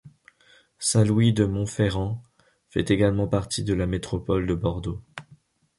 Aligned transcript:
Saint-Louis-de-Montferrand 0.79 2.23
fait 2.71 2.89
également 2.89 3.27
partie 3.27 3.63
de 3.63 3.75
la 3.75 3.85
métropole 3.85 4.47
de 4.47 4.55
Bordeaux. 4.55 5.03